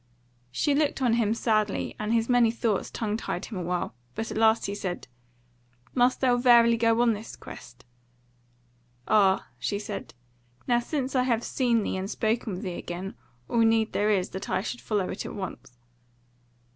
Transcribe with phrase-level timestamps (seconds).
[0.51, 4.31] She looked on him sadly, and his many thoughts tongue tied him a while; but
[4.31, 5.07] at last he said:
[5.93, 7.85] "Must thou verily go on this quest?"
[9.07, 10.15] "Ah," she said,
[10.67, 13.13] "now since I have seen thee and spoken with thee again,
[13.47, 15.77] all need there is that I should follow it at once."